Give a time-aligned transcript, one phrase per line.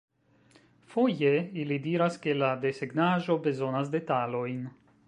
[0.93, 1.29] Foje,
[1.65, 4.71] ili diras ke la desegnaĵo bezonas detalojn.